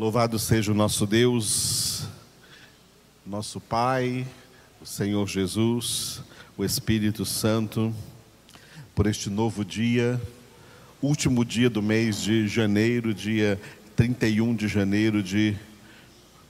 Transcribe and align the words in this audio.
Louvado 0.00 0.36
seja 0.38 0.72
o 0.72 0.74
nosso 0.74 1.06
Deus, 1.06 2.04
nosso 3.26 3.60
Pai, 3.60 4.26
o 4.80 4.86
Senhor 4.86 5.28
Jesus, 5.28 6.22
o 6.56 6.64
Espírito 6.64 7.26
Santo, 7.26 7.94
por 8.94 9.06
este 9.06 9.28
novo 9.28 9.62
dia, 9.62 10.18
último 11.02 11.44
dia 11.44 11.68
do 11.68 11.82
mês 11.82 12.22
de 12.22 12.48
janeiro, 12.48 13.12
dia 13.12 13.60
31 13.94 14.54
de 14.54 14.68
janeiro 14.68 15.22
de 15.22 15.54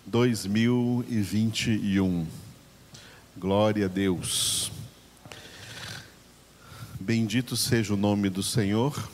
2021. 0.07 2.29
Glória 3.37 3.87
a 3.87 3.89
Deus. 3.89 4.71
Bendito 7.01 7.57
seja 7.57 7.95
o 7.95 7.97
nome 7.97 8.31
do 8.31 8.45
Senhor, 8.45 9.11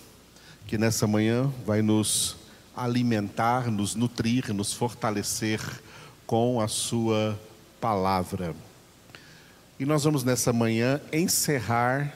que 0.66 0.77
nessa 0.77 1.07
manhã 1.07 1.50
vai 1.64 1.80
nos 1.80 2.37
alimentar, 2.77 3.71
nos 3.71 3.95
nutrir, 3.95 4.53
nos 4.53 4.73
fortalecer 4.73 5.61
com 6.27 6.61
a 6.61 6.69
Sua 6.69 7.39
palavra. 7.80 8.55
E 9.80 9.84
nós 9.84 10.05
vamos 10.05 10.23
nessa 10.23 10.53
manhã 10.53 11.01
encerrar 11.12 12.15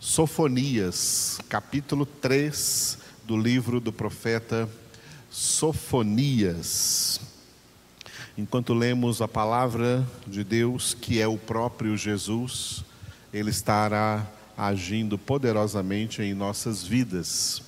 Sofonias, 0.00 1.38
capítulo 1.48 2.06
3 2.06 2.98
do 3.24 3.36
livro 3.36 3.80
do 3.80 3.92
profeta 3.92 4.68
Sofonias. 5.30 7.20
Enquanto 8.36 8.72
lemos 8.72 9.20
a 9.20 9.28
palavra 9.28 10.06
de 10.26 10.44
Deus, 10.44 10.94
que 10.94 11.20
é 11.20 11.26
o 11.26 11.36
próprio 11.36 11.96
Jesus, 11.96 12.84
ele 13.32 13.50
estará 13.50 14.26
agindo 14.56 15.18
poderosamente 15.18 16.22
em 16.22 16.34
nossas 16.34 16.84
vidas. 16.84 17.67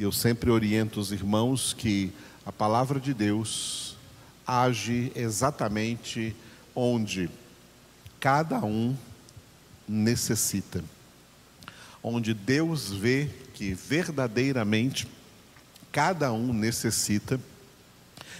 E 0.00 0.02
eu 0.02 0.10
sempre 0.10 0.50
oriento 0.50 0.98
os 0.98 1.12
irmãos 1.12 1.74
que 1.74 2.10
a 2.46 2.50
palavra 2.50 2.98
de 2.98 3.12
Deus 3.12 3.98
age 4.46 5.12
exatamente 5.14 6.34
onde 6.74 7.28
cada 8.18 8.64
um 8.64 8.96
necessita. 9.86 10.82
Onde 12.02 12.32
Deus 12.32 12.90
vê 12.90 13.28
que 13.52 13.74
verdadeiramente 13.74 15.06
cada 15.92 16.32
um 16.32 16.50
necessita, 16.54 17.38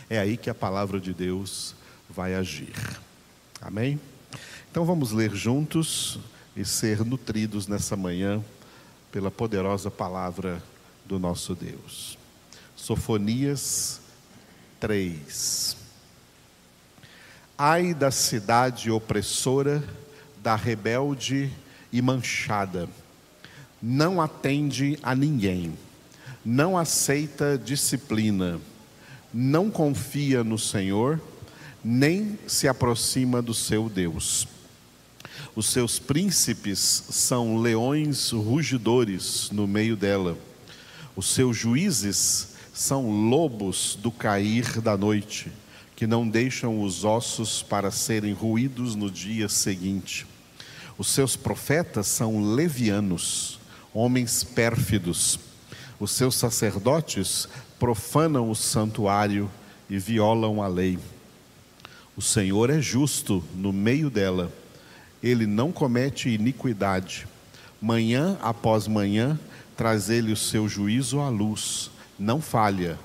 é 0.08 0.18
aí 0.18 0.38
que 0.38 0.48
a 0.48 0.54
palavra 0.54 0.98
de 0.98 1.12
Deus 1.12 1.74
vai 2.08 2.36
agir. 2.36 2.72
Amém? 3.60 4.00
Então 4.70 4.86
vamos 4.86 5.12
ler 5.12 5.34
juntos 5.34 6.18
e 6.56 6.64
ser 6.64 7.04
nutridos 7.04 7.66
nessa 7.66 7.96
manhã 7.96 8.42
pela 9.12 9.30
poderosa 9.30 9.90
palavra 9.90 10.62
do 11.10 11.18
nosso 11.18 11.56
Deus. 11.56 12.16
Sofonias 12.76 14.00
3. 14.78 15.76
Ai 17.58 17.92
da 17.92 18.12
cidade 18.12 18.92
opressora, 18.92 19.82
da 20.40 20.54
rebelde 20.54 21.52
e 21.92 22.00
manchada, 22.00 22.88
não 23.82 24.20
atende 24.20 25.00
a 25.02 25.12
ninguém, 25.12 25.76
não 26.44 26.78
aceita 26.78 27.58
disciplina, 27.58 28.60
não 29.34 29.68
confia 29.68 30.44
no 30.44 30.56
Senhor, 30.56 31.20
nem 31.82 32.38
se 32.46 32.68
aproxima 32.68 33.42
do 33.42 33.52
seu 33.52 33.88
Deus. 33.88 34.46
Os 35.56 35.66
seus 35.66 35.98
príncipes 35.98 36.78
são 37.10 37.56
leões 37.56 38.30
rugidores 38.30 39.50
no 39.50 39.66
meio 39.66 39.96
dela 39.96 40.38
os 41.16 41.26
seus 41.26 41.56
juízes 41.56 42.48
são 42.72 43.28
lobos 43.28 43.98
do 44.00 44.10
cair 44.10 44.80
da 44.80 44.96
noite, 44.96 45.52
que 45.94 46.06
não 46.06 46.26
deixam 46.26 46.82
os 46.82 47.04
ossos 47.04 47.62
para 47.62 47.90
serem 47.90 48.32
ruídos 48.32 48.94
no 48.94 49.10
dia 49.10 49.48
seguinte. 49.48 50.26
Os 50.96 51.08
seus 51.08 51.36
profetas 51.36 52.06
são 52.06 52.54
levianos, 52.54 53.58
homens 53.92 54.44
pérfidos. 54.44 55.38
Os 55.98 56.12
seus 56.12 56.34
sacerdotes 56.36 57.48
profanam 57.78 58.50
o 58.50 58.54
santuário 58.54 59.50
e 59.88 59.98
violam 59.98 60.62
a 60.62 60.68
lei. 60.68 60.98
O 62.16 62.22
Senhor 62.22 62.70
é 62.70 62.80
justo 62.80 63.42
no 63.54 63.72
meio 63.72 64.10
dela, 64.10 64.52
ele 65.22 65.46
não 65.46 65.72
comete 65.72 66.28
iniquidade. 66.28 67.26
Manhã 67.80 68.38
após 68.42 68.86
manhã, 68.86 69.38
traz 69.80 70.10
ele 70.10 70.30
o 70.30 70.36
seu 70.36 70.68
juízo 70.68 71.20
à 71.20 71.30
luz, 71.30 71.90
não 72.18 72.38
falha, 72.38 72.98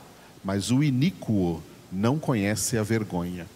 mas 0.43 0.71
o 0.71 0.83
iníquo 0.83 1.63
não 1.89 2.19
conhece 2.19 2.77
a 2.77 2.83
vergonha. 2.83 3.47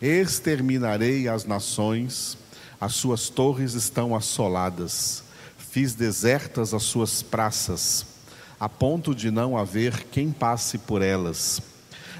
Exterminarei 0.00 1.26
as 1.26 1.44
nações, 1.44 2.38
as 2.80 2.94
suas 2.94 3.28
torres 3.28 3.74
estão 3.74 4.14
assoladas, 4.14 5.24
fiz 5.58 5.96
desertas 5.96 6.72
as 6.72 6.84
suas 6.84 7.24
praças, 7.24 8.06
a 8.60 8.68
ponto 8.68 9.16
de 9.16 9.32
não 9.32 9.58
haver 9.58 10.04
quem 10.04 10.30
passe 10.30 10.78
por 10.78 11.02
elas. 11.02 11.60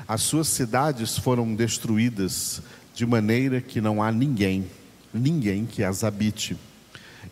As 0.08 0.22
suas 0.22 0.48
cidades 0.48 1.16
foram 1.16 1.54
destruídas, 1.54 2.60
de 2.92 3.06
maneira 3.06 3.60
que 3.60 3.80
não 3.80 4.02
há 4.02 4.10
ninguém, 4.10 4.68
ninguém 5.14 5.64
que 5.64 5.84
as 5.84 6.02
habite. 6.02 6.56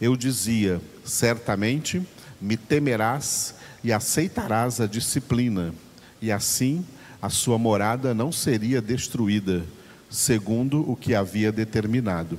Eu 0.01 0.17
dizia: 0.17 0.81
certamente 1.05 2.01
me 2.41 2.57
temerás 2.57 3.55
e 3.83 3.93
aceitarás 3.93 4.81
a 4.81 4.87
disciplina, 4.87 5.73
e 6.21 6.33
assim 6.33 6.85
a 7.21 7.31
sua 7.31 7.59
morada 7.59 8.15
não 8.15 8.31
seria 8.31 8.81
destruída, 8.81 9.65
segundo 10.11 10.89
o 10.91 10.97
que 10.97 11.15
havia 11.15 11.51
determinado. 11.51 12.39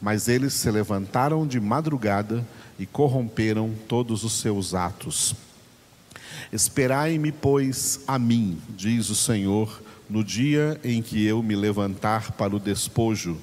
Mas 0.00 0.28
eles 0.28 0.54
se 0.54 0.70
levantaram 0.70 1.46
de 1.46 1.58
madrugada 1.58 2.46
e 2.78 2.86
corromperam 2.86 3.74
todos 3.88 4.24
os 4.24 4.34
seus 4.34 4.74
atos. 4.74 5.34
Esperai-me, 6.52 7.32
pois, 7.32 8.00
a 8.06 8.18
mim, 8.18 8.58
diz 8.70 9.10
o 9.10 9.14
Senhor, 9.14 9.82
no 10.08 10.24
dia 10.24 10.80
em 10.84 11.02
que 11.02 11.24
eu 11.26 11.42
me 11.42 11.56
levantar 11.56 12.32
para 12.32 12.54
o 12.54 12.60
despojo, 12.60 13.36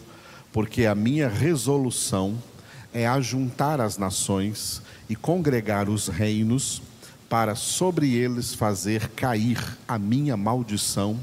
porque 0.52 0.86
a 0.86 0.96
minha 0.96 1.28
resolução 1.28 2.42
é 2.94 3.06
ajuntar 3.06 3.82
as 3.82 3.98
nações 3.98 4.82
e 5.10 5.16
congregar 5.16 5.90
os 5.90 6.08
reinos, 6.08 6.82
para 7.30 7.56
sobre 7.56 8.14
eles 8.14 8.54
fazer 8.54 9.10
cair 9.10 9.78
a 9.88 9.98
minha 9.98 10.38
maldição 10.38 11.20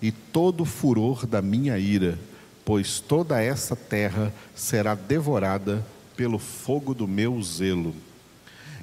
e 0.00 0.10
todo 0.10 0.62
o 0.62 0.66
furor 0.66 1.26
da 1.26 1.42
minha 1.42 1.78
ira, 1.78 2.18
pois 2.64 3.00
toda 3.00 3.40
essa 3.40 3.76
terra 3.76 4.32
será 4.54 4.94
devorada 4.94 5.84
pelo 6.16 6.38
fogo 6.38 6.94
do 6.94 7.06
meu 7.06 7.40
zelo. 7.42 7.94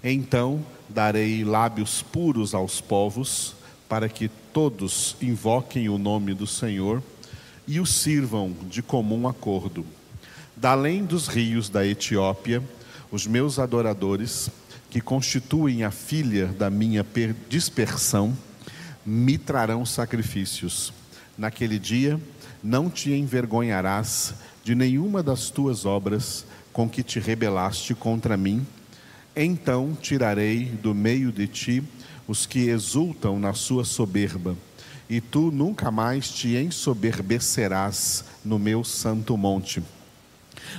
Então 0.03 0.63
darei 0.87 1.43
lábios 1.43 2.01
puros 2.01 2.53
aos 2.53 2.79
povos, 2.79 3.55
para 3.87 4.07
que 4.07 4.29
todos 4.53 5.15
invoquem 5.21 5.89
o 5.89 5.97
nome 5.97 6.33
do 6.33 6.45
Senhor 6.45 7.01
e 7.67 7.79
o 7.79 7.85
sirvam 7.85 8.55
de 8.69 8.81
comum 8.81 9.27
acordo. 9.27 9.85
Da 10.55 10.71
além 10.71 11.03
dos 11.03 11.27
rios 11.27 11.69
da 11.69 11.85
Etiópia, 11.85 12.63
os 13.11 13.25
meus 13.25 13.59
adoradores, 13.59 14.49
que 14.89 15.01
constituem 15.01 15.83
a 15.83 15.91
filha 15.91 16.47
da 16.47 16.69
minha 16.69 17.05
dispersão, 17.47 18.35
me 19.05 19.37
trarão 19.37 19.85
sacrifícios. 19.85 20.93
Naquele 21.37 21.79
dia 21.79 22.19
não 22.63 22.89
te 22.89 23.11
envergonharás 23.11 24.33
de 24.63 24.75
nenhuma 24.75 25.23
das 25.23 25.49
tuas 25.49 25.85
obras 25.85 26.45
com 26.73 26.89
que 26.89 27.01
te 27.01 27.19
rebelaste 27.19 27.95
contra 27.95 28.37
mim. 28.37 28.65
Então 29.35 29.97
tirarei 29.99 30.65
do 30.65 30.93
meio 30.93 31.31
de 31.31 31.47
ti 31.47 31.83
os 32.27 32.45
que 32.45 32.69
exultam 32.69 33.39
na 33.39 33.53
sua 33.53 33.83
soberba, 33.83 34.55
e 35.09 35.19
tu 35.19 35.49
nunca 35.49 35.89
mais 35.89 36.29
te 36.29 36.55
ensoberbecerás 36.55 38.23
no 38.45 38.59
meu 38.59 38.83
santo 38.83 39.35
monte. 39.35 39.81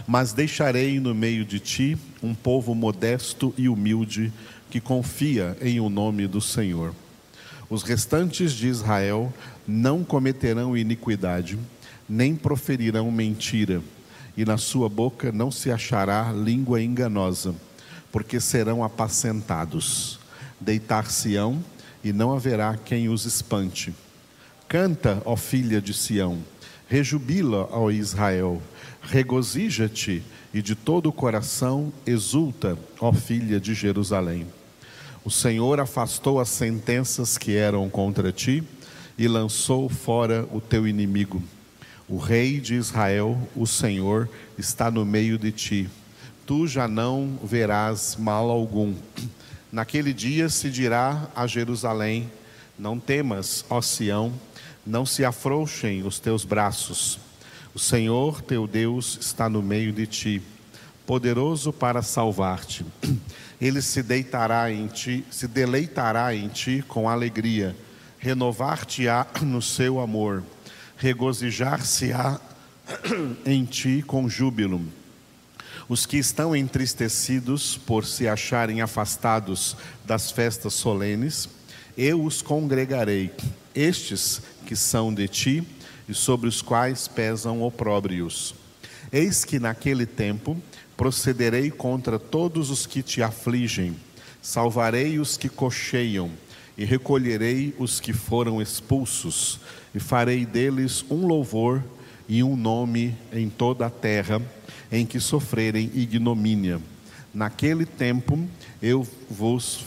Mas 0.07 0.33
deixarei 0.33 0.99
no 1.01 1.15
meio 1.15 1.45
de 1.45 1.59
ti 1.59 1.99
um 2.23 2.35
povo 2.35 2.75
modesto 2.75 3.55
e 3.57 3.69
humilde 3.69 4.33
que 4.71 4.81
confia 4.81 5.57
em 5.61 5.81
o 5.81 5.89
nome 5.89 6.27
do 6.27 6.41
Senhor. 6.41 6.95
Os 7.69 7.83
restantes 7.83 8.53
de 8.53 8.69
Israel 8.69 9.33
não 9.67 10.03
cometerão 10.03 10.77
iniquidade, 10.77 11.59
nem 12.09 12.35
proferirão 12.35 13.11
mentira, 13.11 13.81
e 14.37 14.45
na 14.45 14.57
sua 14.57 14.89
boca 14.89 15.31
não 15.31 15.51
se 15.51 15.71
achará 15.71 16.33
língua 16.33 16.83
enganosa, 16.83 17.55
porque 18.11 18.41
serão 18.41 18.83
apacentados. 18.83 20.19
Deitar-se-ão 20.61 21.63
e 22.03 22.13
não 22.13 22.33
haverá 22.33 22.77
quem 22.77 23.09
os 23.09 23.25
espante. 23.25 23.95
Canta, 24.69 25.23
ó 25.25 25.37
filha 25.37 25.81
de 25.81 25.95
Sião, 25.95 26.39
rejubila, 26.89 27.69
ó 27.71 27.91
Israel 27.91 28.61
regozija-te 29.01 30.23
e 30.53 30.61
de 30.61 30.75
todo 30.75 31.09
o 31.09 31.13
coração 31.13 31.93
exulta, 32.07 32.79
ó 33.01 33.13
filha 33.13 33.61
de 33.61 33.75
Jerusalém. 33.75 34.47
O 35.25 35.31
Senhor 35.31 35.81
afastou 35.81 36.41
as 36.41 36.49
sentenças 36.49 37.37
que 37.37 37.55
eram 37.55 37.89
contra 37.91 38.33
ti, 38.33 38.65
e 39.21 39.29
lançou 39.29 39.87
fora 39.87 40.49
o 40.51 40.63
teu 40.63 40.89
inimigo. 40.89 41.43
O 42.09 42.17
rei 42.17 42.59
de 42.59 42.75
Israel, 42.75 43.39
o 43.55 43.67
Senhor, 43.67 44.27
está 44.57 44.91
no 44.91 45.05
meio 45.05 45.37
de 45.37 45.53
ti. 45.53 45.91
Tu 46.47 46.67
já 46.67 46.89
não 46.89 47.39
verás 47.45 48.17
mal 48.19 48.49
algum. 48.49 48.95
Naquele 49.71 50.15
dia 50.15 50.49
se 50.49 50.71
dirá 50.71 51.29
a 51.37 51.47
Jerusalém: 51.47 52.33
Não 52.79 52.99
temas, 52.99 53.63
ó 53.69 53.83
Sião, 53.83 54.33
não 54.87 55.05
se 55.05 55.23
afrouxem 55.23 56.03
os 56.03 56.19
teus 56.19 56.43
braços. 56.43 57.21
O 57.73 57.79
Senhor 57.79 58.43
teu 58.43 58.67
Deus 58.67 59.17
está 59.21 59.49
no 59.49 59.63
meio 59.63 59.93
de 59.93 60.05
ti, 60.05 60.43
poderoso 61.07 61.73
para 61.73 62.03
salvar-te. 62.03 62.85
Ele 63.61 63.81
se 63.81 64.03
deitará 64.03 64.73
em 64.73 64.89
ti, 64.89 65.25
se 65.31 65.47
deleitará 65.47 66.35
em 66.35 66.49
ti 66.49 66.85
com 66.89 67.09
alegria, 67.09 67.77
renovar-te-á 68.19 69.27
no 69.43 69.63
seu 69.63 70.01
amor, 70.01 70.43
regozijar-se-á 70.97 72.41
em 73.47 73.65
ti 73.65 74.03
com 74.05 74.29
júbilo. 74.29 74.83
Os 75.89 76.07
que 76.07 76.17
estão 76.17 76.57
entristecidos 76.57 77.77
por 77.77 78.05
se 78.05 78.27
acharem 78.27 78.81
afastados 78.81 79.77
das 80.05 80.31
festas 80.33 80.75
solenes, 80.75 81.49
eu 81.97 82.25
os 82.25 82.43
congregarei, 82.43 83.33
estes 83.75 84.43
que 84.67 84.75
são 84.75 85.15
de 85.15 85.29
ti 85.29 85.67
e 86.11 86.15
sobre 86.15 86.49
os 86.49 86.61
quais 86.61 87.07
pesam 87.07 87.63
opróbrios. 87.63 88.53
Eis 89.13 89.45
que 89.45 89.61
naquele 89.61 90.05
tempo 90.05 90.61
procederei 90.97 91.71
contra 91.71 92.19
todos 92.19 92.69
os 92.69 92.85
que 92.85 93.01
te 93.01 93.23
afligem, 93.23 93.97
salvarei 94.43 95.21
os 95.21 95.37
que 95.37 95.49
cocheiam, 95.49 96.31
e 96.77 96.85
recolherei 96.85 97.75
os 97.79 98.01
que 98.01 98.13
foram 98.13 98.61
expulsos, 98.61 99.61
e 99.95 100.01
farei 100.01 100.45
deles 100.45 101.05
um 101.09 101.27
louvor 101.27 101.83
e 102.29 102.43
um 102.43 102.57
nome 102.57 103.17
em 103.33 103.49
toda 103.49 103.87
a 103.87 103.91
terra 103.91 104.43
em 104.91 105.07
que 105.07 105.21
sofrerem 105.21 105.91
ignomínia. 105.95 106.81
Naquele 107.33 107.87
tempo 107.87 108.39
eu 108.83 109.07
vos 109.29 109.85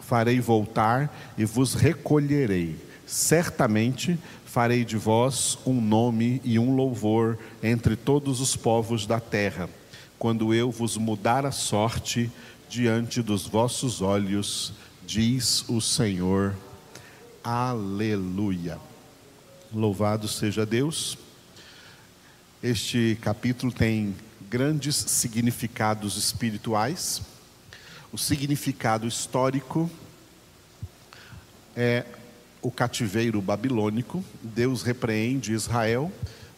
farei 0.00 0.40
voltar 0.40 1.32
e 1.38 1.44
vos 1.44 1.74
recolherei. 1.74 2.76
Certamente 3.06 4.18
farei 4.54 4.84
de 4.84 4.96
vós 4.96 5.58
um 5.66 5.80
nome 5.80 6.40
e 6.44 6.60
um 6.60 6.76
louvor 6.76 7.36
entre 7.60 7.96
todos 7.96 8.40
os 8.40 8.54
povos 8.54 9.04
da 9.04 9.18
terra 9.18 9.68
quando 10.24 10.54
eu 10.54 10.70
vos 10.70 10.96
mudar 10.96 11.44
a 11.44 11.50
sorte 11.50 12.32
diante 12.66 13.20
dos 13.20 13.46
vossos 13.46 14.00
olhos, 14.00 14.72
diz 15.06 15.68
o 15.68 15.82
Senhor. 15.82 16.56
Aleluia. 17.42 18.78
Louvado 19.70 20.26
seja 20.26 20.64
Deus. 20.64 21.18
Este 22.62 23.18
capítulo 23.20 23.70
tem 23.70 24.16
grandes 24.48 24.96
significados 24.96 26.16
espirituais. 26.16 27.20
O 28.10 28.16
significado 28.16 29.06
histórico 29.06 29.90
é 31.76 32.06
o 32.64 32.70
cativeiro 32.70 33.40
babilônico. 33.40 34.24
Deus 34.42 34.82
repreende 34.82 35.52
Israel 35.52 36.10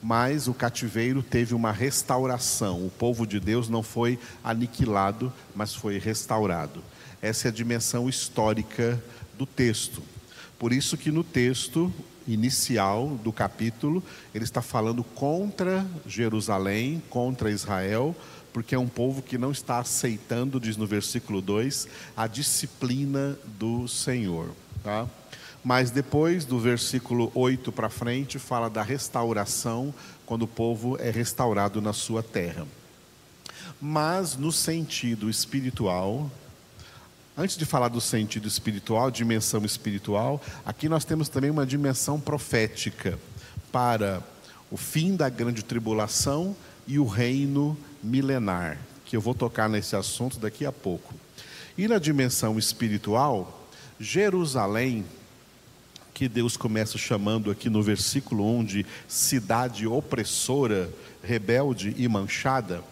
mas 0.02 0.46
o 0.46 0.54
cativeiro 0.54 1.20
teve 1.20 1.52
uma 1.52 1.72
restauração. 1.72 2.86
O 2.86 2.90
povo 2.90 3.26
de 3.26 3.40
Deus 3.40 3.68
não 3.68 3.82
foi 3.82 4.20
aniquilado, 4.44 5.32
mas 5.52 5.74
foi 5.74 5.98
restaurado. 5.98 6.80
Essa 7.20 7.48
é 7.48 7.50
a 7.50 7.52
dimensão 7.52 8.08
histórica 8.08 9.02
do 9.36 9.44
texto. 9.44 10.00
Por 10.60 10.72
isso 10.72 10.96
que 10.96 11.10
no 11.10 11.24
texto 11.24 11.92
inicial 12.28 13.18
do 13.22 13.32
capítulo, 13.32 14.02
ele 14.32 14.44
está 14.44 14.62
falando 14.62 15.02
contra 15.02 15.84
Jerusalém, 16.06 17.02
contra 17.10 17.50
Israel, 17.50 18.14
porque 18.52 18.76
é 18.76 18.78
um 18.78 18.88
povo 18.88 19.22
que 19.22 19.36
não 19.36 19.50
está 19.50 19.78
aceitando, 19.78 20.60
diz 20.60 20.76
no 20.76 20.86
versículo 20.86 21.42
2, 21.42 21.88
a 22.16 22.28
disciplina 22.28 23.36
do 23.58 23.88
Senhor. 23.88 24.50
Tá? 24.84 25.08
Mas 25.68 25.90
depois, 25.90 26.44
do 26.44 26.60
versículo 26.60 27.32
8 27.34 27.72
para 27.72 27.88
frente, 27.90 28.38
fala 28.38 28.70
da 28.70 28.84
restauração, 28.84 29.92
quando 30.24 30.42
o 30.42 30.46
povo 30.46 30.96
é 31.00 31.10
restaurado 31.10 31.82
na 31.82 31.92
sua 31.92 32.22
terra. 32.22 32.64
Mas 33.80 34.36
no 34.36 34.52
sentido 34.52 35.28
espiritual, 35.28 36.30
antes 37.36 37.56
de 37.56 37.64
falar 37.64 37.88
do 37.88 38.00
sentido 38.00 38.46
espiritual, 38.46 39.10
dimensão 39.10 39.64
espiritual, 39.64 40.40
aqui 40.64 40.88
nós 40.88 41.04
temos 41.04 41.28
também 41.28 41.50
uma 41.50 41.66
dimensão 41.66 42.20
profética 42.20 43.18
para 43.72 44.22
o 44.70 44.76
fim 44.76 45.16
da 45.16 45.28
grande 45.28 45.64
tribulação 45.64 46.54
e 46.86 46.96
o 46.96 47.04
reino 47.04 47.76
milenar, 48.00 48.78
que 49.04 49.16
eu 49.16 49.20
vou 49.20 49.34
tocar 49.34 49.68
nesse 49.68 49.96
assunto 49.96 50.38
daqui 50.38 50.64
a 50.64 50.70
pouco. 50.70 51.12
E 51.76 51.88
na 51.88 51.98
dimensão 51.98 52.56
espiritual, 52.56 53.66
Jerusalém 53.98 55.04
que 56.16 56.30
Deus 56.30 56.56
começa 56.56 56.96
chamando 56.96 57.50
aqui 57.50 57.68
no 57.68 57.82
versículo 57.82 58.42
1 58.60 58.64
de 58.64 58.86
cidade 59.06 59.86
opressora, 59.86 60.88
rebelde 61.22 61.94
e 61.98 62.08
manchada. 62.08 62.82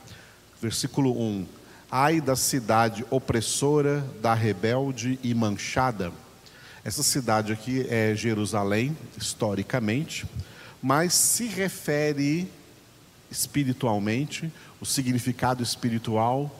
Versículo 0.60 1.18
1: 1.18 1.46
Ai 1.90 2.20
da 2.20 2.36
cidade 2.36 3.02
opressora, 3.08 4.06
da 4.20 4.34
rebelde 4.34 5.18
e 5.22 5.32
manchada. 5.32 6.12
Essa 6.84 7.02
cidade 7.02 7.50
aqui 7.50 7.86
é 7.88 8.14
Jerusalém, 8.14 8.94
historicamente, 9.16 10.26
mas 10.82 11.14
se 11.14 11.46
refere 11.46 12.46
espiritualmente, 13.30 14.52
o 14.78 14.84
significado 14.84 15.62
espiritual 15.62 16.54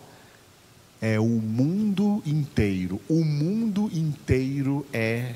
é 0.99 1.21
o 1.21 1.27
mundo 1.27 2.23
inteiro. 2.25 2.99
O 3.07 3.23
mundo 3.23 3.91
inteiro 3.93 4.87
é 4.95 5.35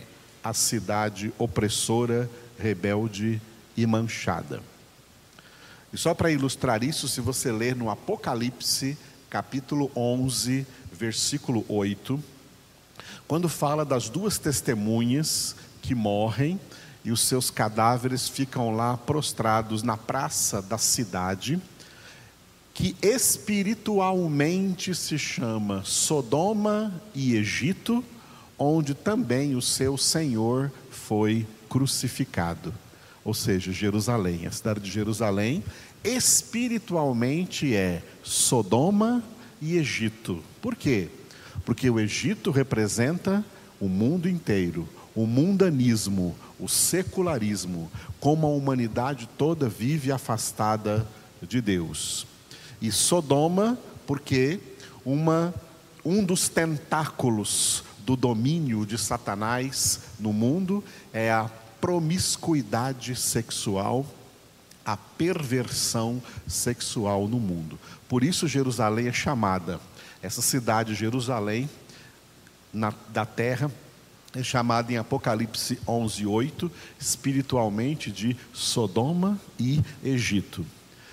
a 0.48 0.54
cidade 0.54 1.32
opressora, 1.38 2.28
rebelde 2.58 3.40
e 3.76 3.86
manchada. 3.86 4.62
E 5.92 5.96
só 5.96 6.14
para 6.14 6.30
ilustrar 6.30 6.82
isso, 6.82 7.06
se 7.06 7.20
você 7.20 7.52
ler 7.52 7.76
no 7.76 7.90
Apocalipse, 7.90 8.96
capítulo 9.28 9.90
11, 9.94 10.66
versículo 10.92 11.64
8, 11.68 12.22
quando 13.26 13.48
fala 13.48 13.84
das 13.84 14.08
duas 14.08 14.38
testemunhas 14.38 15.54
que 15.82 15.94
morrem 15.94 16.58
e 17.04 17.12
os 17.12 17.20
seus 17.20 17.50
cadáveres 17.50 18.28
ficam 18.28 18.74
lá 18.74 18.96
prostrados 18.96 19.82
na 19.82 19.96
praça 19.96 20.62
da 20.62 20.78
cidade, 20.78 21.60
que 22.72 22.96
espiritualmente 23.02 24.94
se 24.94 25.18
chama 25.18 25.82
Sodoma 25.84 27.02
e 27.14 27.34
Egito, 27.34 28.04
onde 28.58 28.94
também 28.94 29.54
o 29.54 29.62
seu 29.62 29.96
Senhor 29.96 30.72
foi 30.90 31.46
crucificado. 31.68 32.74
Ou 33.24 33.32
seja, 33.32 33.72
Jerusalém, 33.72 34.46
a 34.46 34.50
cidade 34.50 34.80
de 34.80 34.90
Jerusalém, 34.90 35.62
espiritualmente 36.02 37.74
é 37.74 38.02
Sodoma 38.22 39.22
e 39.60 39.76
Egito. 39.76 40.42
Por 40.60 40.74
quê? 40.74 41.08
Porque 41.64 41.88
o 41.88 42.00
Egito 42.00 42.50
representa 42.50 43.44
o 43.80 43.88
mundo 43.88 44.28
inteiro, 44.28 44.88
o 45.14 45.26
mundanismo, 45.26 46.34
o 46.58 46.68
secularismo, 46.68 47.90
como 48.18 48.46
a 48.46 48.50
humanidade 48.50 49.28
toda 49.36 49.68
vive 49.68 50.10
afastada 50.10 51.06
de 51.42 51.60
Deus. 51.60 52.26
E 52.80 52.90
Sodoma, 52.90 53.78
porque 54.06 54.60
uma, 55.04 55.54
um 56.04 56.24
dos 56.24 56.48
tentáculos 56.48 57.84
do 58.08 58.16
domínio 58.16 58.86
de 58.86 58.96
Satanás 58.96 60.00
no 60.18 60.32
mundo 60.32 60.82
é 61.12 61.30
a 61.30 61.50
promiscuidade 61.78 63.14
sexual, 63.14 64.06
a 64.82 64.96
perversão 64.96 66.22
sexual 66.46 67.28
no 67.28 67.38
mundo. 67.38 67.78
Por 68.08 68.24
isso, 68.24 68.48
Jerusalém 68.48 69.08
é 69.08 69.12
chamada, 69.12 69.78
essa 70.22 70.40
cidade, 70.40 70.94
Jerusalém, 70.94 71.68
na, 72.72 72.94
da 73.10 73.26
terra, 73.26 73.70
é 74.34 74.42
chamada 74.42 74.90
em 74.90 74.96
Apocalipse 74.96 75.78
11, 75.86 76.24
8, 76.24 76.72
espiritualmente 76.98 78.10
de 78.10 78.34
Sodoma 78.54 79.38
e 79.58 79.82
Egito. 80.02 80.64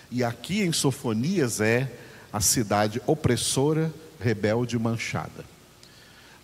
E 0.10 0.24
aqui 0.24 0.62
em 0.62 0.72
Sofonias 0.72 1.60
é 1.60 1.92
a 2.32 2.40
cidade 2.40 3.02
opressora, 3.06 3.94
rebelde 4.18 4.80
manchada. 4.80 5.55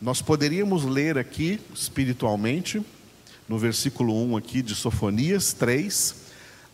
Nós 0.01 0.19
poderíamos 0.19 0.83
ler 0.83 1.19
aqui 1.19 1.59
espiritualmente, 1.75 2.83
no 3.47 3.59
versículo 3.59 4.15
1 4.31 4.37
aqui 4.37 4.63
de 4.63 4.73
Sofonias 4.73 5.53
3, 5.53 6.15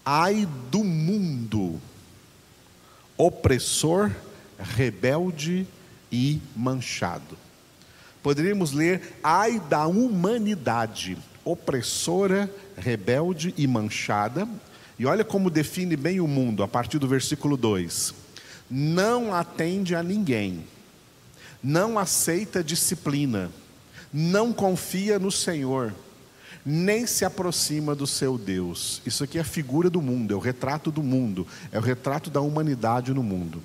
ai 0.05 0.48
do 0.72 0.81
mundo, 0.81 1.81
opressor, 3.17 4.10
rebelde 4.57 5.67
e 6.10 6.39
manchado. 6.55 7.38
Poderíamos 8.24 8.72
ler 8.72 9.17
ai 9.22 9.60
da 9.60 9.86
humanidade, 9.88 11.17
opressora, 11.43 12.50
rebelde 12.77 13.53
e 13.57 13.67
manchada. 13.67 14.48
E 14.98 15.05
olha 15.05 15.25
como 15.25 15.50
define 15.50 15.98
bem 15.98 16.22
o 16.22 16.27
mundo 16.27 16.63
a 16.63 16.67
partir 16.67 16.98
do 16.98 17.10
versículo 17.10 17.57
2: 17.57 18.13
não 18.72 19.34
atende 19.34 19.96
a 19.96 20.01
ninguém, 20.01 20.63
não 21.68 22.00
aceita 22.00 22.64
disciplina, 22.64 23.52
não 24.14 24.54
confia 24.54 25.20
no 25.20 25.30
Senhor, 25.30 25.94
nem 26.66 27.06
se 27.06 27.26
aproxima 27.26 27.94
do 27.94 28.08
seu 28.08 28.38
Deus. 28.38 29.02
Isso 29.06 29.22
aqui 29.22 29.38
é 29.38 29.42
a 29.42 29.44
figura 29.44 29.90
do 29.90 30.02
mundo, 30.02 30.34
é 30.34 30.38
o 30.38 30.40
retrato 30.40 30.90
do 30.90 31.04
mundo, 31.04 31.46
é 31.70 31.78
o 31.78 31.82
retrato 31.82 32.30
da 32.30 32.40
humanidade 32.40 33.14
no 33.14 33.22
mundo. 33.22 33.62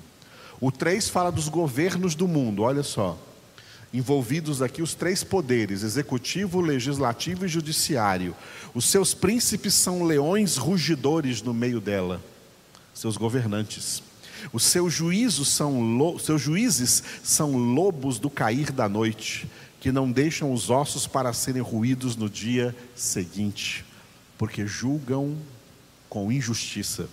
O 0.59 0.69
3 0.69 1.07
fala 1.07 1.31
dos 1.31 1.47
governos 1.47 2.13
do 2.13 2.27
mundo, 2.27 2.63
olha 2.63 2.83
só 2.83 3.17
envolvidos 3.93 4.61
aqui 4.61 4.81
os 4.81 4.93
três 4.93 5.23
poderes: 5.23 5.81
executivo, 5.81 6.59
legislativo 6.59 7.45
e 7.45 7.47
judiciário. 7.47 8.35
Os 8.73 8.83
seus 8.85 9.13
príncipes 9.13 9.75
são 9.75 10.03
leões 10.03 10.57
rugidores 10.57 11.41
no 11.41 11.53
meio 11.53 11.79
dela, 11.79 12.19
seus 12.93 13.15
governantes. 13.15 14.03
Os 14.51 14.63
seus 14.63 14.93
juízos 14.93 15.47
são 15.49 16.17
seus 16.19 16.41
juízes 16.41 17.03
são 17.23 17.55
lobos 17.55 18.19
do 18.19 18.29
cair 18.29 18.71
da 18.71 18.89
noite, 18.89 19.49
que 19.79 19.91
não 19.91 20.11
deixam 20.11 20.53
os 20.53 20.69
ossos 20.69 21.07
para 21.07 21.33
serem 21.33 21.61
ruídos 21.61 22.15
no 22.15 22.29
dia 22.29 22.75
seguinte, 22.95 23.85
porque 24.37 24.65
julgam 24.65 25.37
com 26.09 26.31
injustiça. 26.31 27.07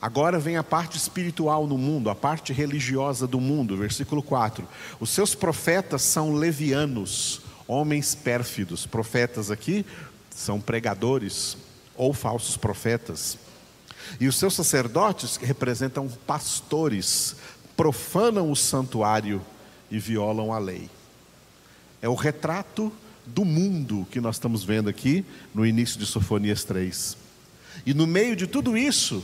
Agora 0.00 0.38
vem 0.38 0.56
a 0.56 0.62
parte 0.62 0.98
espiritual 0.98 1.66
no 1.66 1.78
mundo, 1.78 2.10
a 2.10 2.14
parte 2.14 2.52
religiosa 2.52 3.26
do 3.26 3.40
mundo, 3.40 3.76
versículo 3.76 4.22
4. 4.22 4.66
Os 5.00 5.10
seus 5.10 5.34
profetas 5.34 6.02
são 6.02 6.34
levianos, 6.34 7.40
homens 7.66 8.14
pérfidos. 8.14 8.86
Profetas 8.86 9.50
aqui 9.50 9.86
são 10.30 10.60
pregadores 10.60 11.56
ou 11.96 12.12
falsos 12.12 12.56
profetas. 12.56 13.38
E 14.20 14.26
os 14.26 14.36
seus 14.36 14.54
sacerdotes, 14.54 15.36
que 15.36 15.44
representam 15.44 16.08
pastores, 16.26 17.36
profanam 17.76 18.50
o 18.50 18.56
santuário 18.56 19.40
e 19.90 19.98
violam 19.98 20.52
a 20.52 20.58
lei. 20.58 20.88
É 22.00 22.08
o 22.08 22.14
retrato 22.14 22.92
do 23.24 23.44
mundo 23.44 24.06
que 24.10 24.20
nós 24.20 24.36
estamos 24.36 24.64
vendo 24.64 24.88
aqui 24.88 25.24
no 25.54 25.66
início 25.66 25.98
de 25.98 26.06
Sofonias 26.06 26.64
3. 26.64 27.16
E 27.84 27.92
no 27.92 28.06
meio 28.06 28.36
de 28.36 28.46
tudo 28.46 28.76
isso, 28.76 29.22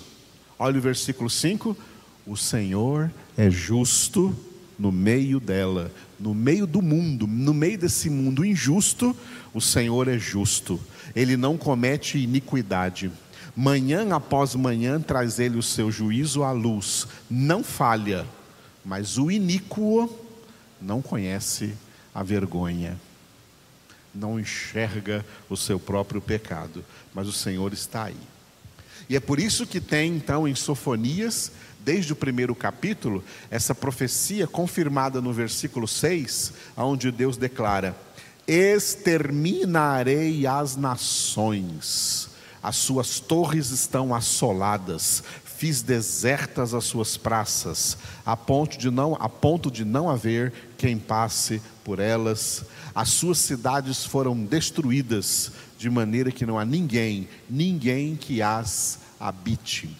Olha 0.62 0.78
o 0.78 0.80
versículo 0.80 1.28
5: 1.28 1.76
O 2.24 2.36
Senhor 2.36 3.10
é 3.36 3.50
justo 3.50 4.32
no 4.78 4.92
meio 4.92 5.40
dela, 5.40 5.90
no 6.20 6.32
meio 6.32 6.68
do 6.68 6.80
mundo, 6.80 7.26
no 7.26 7.52
meio 7.52 7.76
desse 7.76 8.08
mundo 8.08 8.44
injusto, 8.44 9.16
o 9.52 9.60
Senhor 9.60 10.06
é 10.06 10.16
justo. 10.16 10.78
Ele 11.16 11.36
não 11.36 11.58
comete 11.58 12.16
iniquidade. 12.16 13.10
Manhã 13.54 14.14
após 14.14 14.54
manhã 14.54 15.00
traz 15.00 15.38
ele 15.38 15.58
o 15.58 15.62
seu 15.62 15.90
juízo 15.90 16.42
à 16.42 16.52
luz. 16.52 17.06
Não 17.30 17.62
falha, 17.62 18.26
mas 18.84 19.18
o 19.18 19.30
iníquo 19.30 20.10
não 20.80 21.02
conhece 21.02 21.74
a 22.14 22.22
vergonha. 22.22 22.98
Não 24.14 24.38
enxerga 24.38 25.24
o 25.48 25.56
seu 25.56 25.78
próprio 25.78 26.20
pecado, 26.20 26.84
mas 27.14 27.28
o 27.28 27.32
Senhor 27.32 27.72
está 27.72 28.04
aí. 28.04 28.16
E 29.08 29.16
é 29.16 29.20
por 29.20 29.38
isso 29.38 29.66
que 29.66 29.80
tem, 29.80 30.16
então, 30.16 30.46
em 30.46 30.54
Sofonias, 30.54 31.52
desde 31.84 32.12
o 32.12 32.16
primeiro 32.16 32.54
capítulo, 32.54 33.24
essa 33.50 33.74
profecia 33.74 34.46
confirmada 34.46 35.20
no 35.20 35.32
versículo 35.32 35.88
6, 35.88 36.52
onde 36.76 37.10
Deus 37.10 37.36
declara: 37.36 37.96
Exterminarei 38.46 40.46
as 40.46 40.76
nações, 40.76 42.28
as 42.62 42.76
suas 42.76 43.18
torres 43.18 43.70
estão 43.70 44.14
assoladas, 44.14 45.22
fiz 45.44 45.82
desertas 45.82 46.74
as 46.74 46.84
suas 46.84 47.16
praças, 47.16 47.96
a 48.24 48.36
ponto 48.36 48.78
de 48.78 48.90
não, 48.90 49.16
a 49.20 49.28
ponto 49.28 49.70
de 49.70 49.84
não 49.84 50.08
haver 50.08 50.52
quem 50.78 50.98
passe 50.98 51.60
por 51.84 51.98
elas. 51.98 52.64
As 52.94 53.08
suas 53.08 53.38
cidades 53.38 54.04
foram 54.04 54.44
destruídas, 54.44 55.52
de 55.78 55.90
maneira 55.90 56.30
que 56.30 56.46
não 56.46 56.58
há 56.58 56.64
ninguém, 56.64 57.28
ninguém 57.48 58.14
que 58.14 58.40
as 58.40 59.00
habite. 59.18 59.90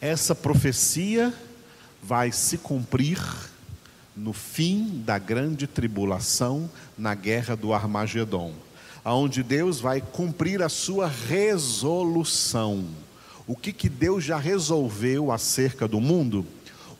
Essa 0.00 0.34
profecia 0.34 1.32
vai 2.02 2.32
se 2.32 2.58
cumprir 2.58 3.18
no 4.16 4.32
fim 4.32 5.02
da 5.06 5.18
grande 5.18 5.66
tribulação, 5.66 6.70
na 6.98 7.14
guerra 7.14 7.56
do 7.56 7.72
Armagedon, 7.72 8.52
aonde 9.04 9.42
Deus 9.42 9.80
vai 9.80 10.00
cumprir 10.00 10.62
a 10.62 10.68
sua 10.68 11.06
resolução. 11.08 12.84
O 13.46 13.56
que, 13.56 13.72
que 13.72 13.88
Deus 13.88 14.22
já 14.22 14.38
resolveu 14.38 15.32
acerca 15.32 15.88
do 15.88 16.00
mundo? 16.00 16.46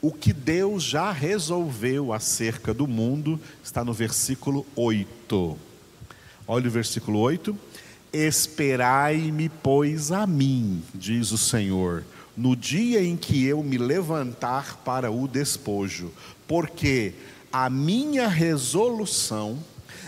O 0.00 0.10
que 0.10 0.32
Deus 0.32 0.82
já 0.82 1.12
resolveu 1.12 2.12
acerca 2.12 2.74
do 2.74 2.88
mundo 2.88 3.40
está 3.62 3.84
no 3.84 3.92
versículo 3.92 4.66
8. 4.74 5.56
Olha 6.48 6.66
o 6.66 6.70
versículo 6.70 7.20
8. 7.20 7.56
Esperai-me, 8.12 9.48
pois, 9.48 10.10
a 10.10 10.26
mim, 10.26 10.82
diz 10.92 11.30
o 11.30 11.38
Senhor, 11.38 12.04
no 12.36 12.56
dia 12.56 13.02
em 13.02 13.16
que 13.16 13.46
eu 13.46 13.62
me 13.62 13.78
levantar 13.78 14.76
para 14.84 15.10
o 15.10 15.28
despojo, 15.28 16.10
porque 16.48 17.14
a 17.52 17.70
minha 17.70 18.26
resolução 18.26 19.58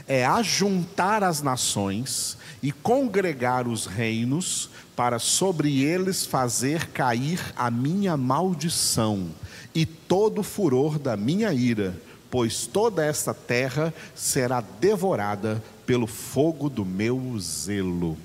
é 0.06 0.24
ajuntar 0.24 1.22
as 1.22 1.42
nações 1.42 2.36
e 2.62 2.72
congregar 2.72 3.68
os 3.68 3.86
reinos, 3.86 4.70
para 4.96 5.18
sobre 5.18 5.82
eles 5.82 6.24
fazer 6.24 6.88
cair 6.88 7.40
a 7.56 7.70
minha 7.70 8.16
maldição 8.16 9.28
e 9.74 9.84
todo 9.84 10.40
o 10.40 10.44
furor 10.44 10.98
da 10.98 11.16
minha 11.16 11.52
ira, 11.52 12.00
pois 12.30 12.66
toda 12.66 13.04
esta 13.04 13.34
terra 13.34 13.92
será 14.14 14.60
devorada 14.60 15.62
pelo 15.84 16.06
fogo 16.06 16.68
do 16.68 16.84
meu 16.84 17.36
zelo. 17.40 18.16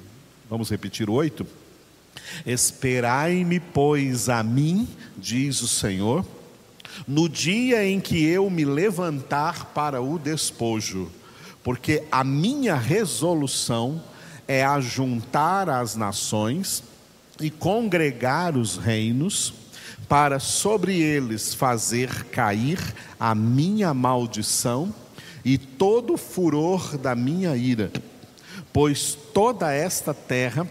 Vamos 0.49 0.69
repetir 0.69 1.09
o 1.09 1.13
oito? 1.13 1.45
Esperai-me, 2.45 3.59
pois, 3.59 4.29
a 4.29 4.43
mim, 4.43 4.87
diz 5.17 5.61
o 5.61 5.67
Senhor, 5.67 6.25
no 7.07 7.27
dia 7.27 7.83
em 7.85 7.99
que 7.99 8.23
eu 8.25 8.49
me 8.49 8.65
levantar 8.65 9.65
para 9.73 10.01
o 10.01 10.19
despojo, 10.19 11.09
porque 11.63 12.03
a 12.11 12.23
minha 12.23 12.75
resolução 12.75 14.01
é 14.47 14.63
ajuntar 14.65 15.69
as 15.69 15.95
nações 15.95 16.83
e 17.39 17.49
congregar 17.49 18.57
os 18.57 18.77
reinos, 18.77 19.53
para 20.07 20.39
sobre 20.39 20.99
eles 20.99 21.53
fazer 21.53 22.25
cair 22.25 22.79
a 23.19 23.35
minha 23.35 23.93
maldição 23.93 24.93
e 25.45 25.55
todo 25.55 26.13
o 26.13 26.17
furor 26.17 26.97
da 26.97 27.13
minha 27.13 27.55
ira, 27.55 27.91
pois 28.73 29.15
toda 29.33 29.71
esta 29.71 30.13
terra 30.13 30.67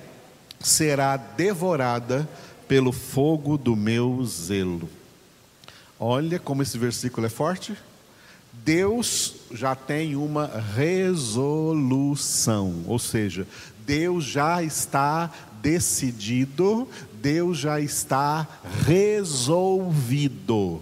será 0.59 1.17
devorada 1.17 2.29
pelo 2.67 2.91
fogo 2.91 3.57
do 3.57 3.77
meu 3.77 4.25
zelo. 4.25 4.91
Olha 6.01 6.39
como 6.39 6.63
esse 6.63 6.77
versículo 6.77 7.27
é 7.27 7.31
forte. 7.31 7.77
Deus 8.53 9.37
já 9.53 9.75
tem 9.75 10.17
uma 10.17 10.47
resolução, 10.75 12.83
ou 12.87 12.99
seja, 12.99 13.47
Deus 13.87 14.25
já 14.25 14.63
está 14.63 15.31
decidido, 15.63 16.87
Deus 17.15 17.59
já 17.59 17.81
está 17.81 18.47
resolvido 18.87 20.81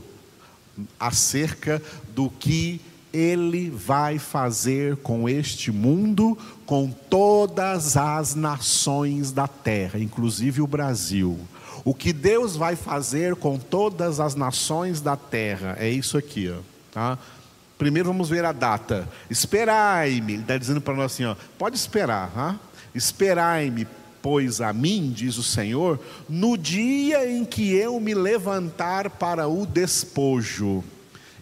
acerca 0.98 1.80
do 2.14 2.28
que 2.28 2.80
ele 3.12 3.70
vai 3.70 4.18
fazer 4.18 4.96
com 4.96 5.28
este 5.28 5.70
mundo, 5.72 6.36
com 6.66 6.90
todas 6.90 7.96
as 7.96 8.34
nações 8.34 9.32
da 9.32 9.48
terra, 9.48 9.98
inclusive 9.98 10.60
o 10.60 10.66
Brasil. 10.66 11.38
O 11.84 11.94
que 11.94 12.12
Deus 12.12 12.56
vai 12.56 12.76
fazer 12.76 13.34
com 13.36 13.58
todas 13.58 14.20
as 14.20 14.34
nações 14.34 15.00
da 15.00 15.16
terra 15.16 15.76
é 15.78 15.88
isso 15.88 16.18
aqui, 16.18 16.50
ó, 16.50 16.58
tá? 16.92 17.18
Primeiro 17.78 18.08
vamos 18.08 18.28
ver 18.28 18.44
a 18.44 18.52
data. 18.52 19.08
Esperai-me, 19.28 20.34
ele 20.34 20.42
está 20.42 20.56
dizendo 20.56 20.80
para 20.80 20.94
nós 20.94 21.12
assim: 21.12 21.24
ó, 21.24 21.36
pode 21.58 21.76
esperar, 21.76 22.30
tá? 22.30 22.58
esperai-me, 22.94 23.86
pois 24.22 24.60
a 24.60 24.72
mim, 24.72 25.12
diz 25.14 25.36
o 25.36 25.42
Senhor, 25.42 26.00
no 26.28 26.56
dia 26.56 27.30
em 27.30 27.44
que 27.44 27.74
eu 27.74 28.00
me 28.00 28.14
levantar 28.14 29.10
para 29.10 29.46
o 29.46 29.66
despojo. 29.66 30.82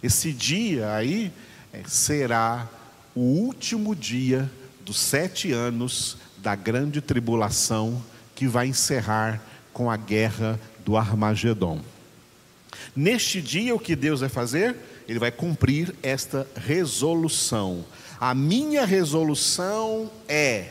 Esse 0.03 0.33
dia 0.33 0.95
aí 0.95 1.33
é, 1.73 1.83
será 1.87 2.69
o 3.15 3.21
último 3.21 3.95
dia 3.95 4.51
dos 4.85 4.99
sete 4.99 5.53
anos 5.53 6.19
da 6.39 6.55
grande 6.55 7.01
tribulação 7.01 8.03
que 8.35 8.47
vai 8.47 8.67
encerrar 8.67 9.41
com 9.73 9.91
a 9.91 9.97
guerra 9.97 10.61
do 10.85 10.97
Armagedon. 10.97 11.81
Neste 12.95 13.41
dia, 13.41 13.75
o 13.75 13.79
que 13.79 13.97
Deus 13.97 14.21
vai 14.21 14.29
fazer? 14.29 14.77
Ele 15.09 15.19
vai 15.19 15.31
cumprir 15.31 15.95
esta 16.03 16.47
resolução. 16.57 17.85
A 18.21 18.35
minha 18.35 18.87
resolução 18.87 20.11
é 20.29 20.71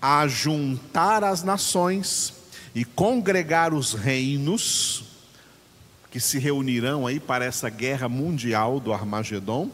ajuntar 0.00 1.22
as 1.22 1.44
nações 1.44 2.34
e 2.74 2.84
congregar 2.84 3.72
os 3.72 3.92
reinos 3.92 5.04
que 6.10 6.20
se 6.20 6.38
reunirão 6.38 7.06
aí 7.06 7.18
para 7.18 7.44
essa 7.44 7.70
guerra 7.70 8.08
mundial 8.08 8.78
do 8.78 8.92
Armagedon, 8.92 9.70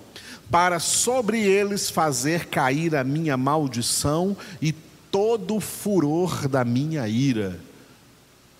para 0.50 0.78
sobre 0.78 1.40
eles 1.40 1.90
fazer 1.90 2.47
cair 2.47 2.95
a 2.95 3.02
minha 3.02 3.37
maldição 3.37 4.37
e 4.62 4.73
todo 5.11 5.57
o 5.57 5.61
furor 5.61 6.47
da 6.47 6.64
minha 6.64 7.09
ira. 7.09 7.59